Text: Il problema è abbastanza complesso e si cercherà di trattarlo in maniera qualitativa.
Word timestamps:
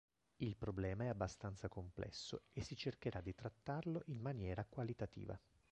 Il 0.37 0.55
problema 0.57 1.03
è 1.03 1.07
abbastanza 1.09 1.67
complesso 1.69 2.45
e 2.53 2.63
si 2.63 2.75
cercherà 2.75 3.21
di 3.21 3.35
trattarlo 3.35 4.01
in 4.05 4.17
maniera 4.19 4.65
qualitativa. 4.67 5.39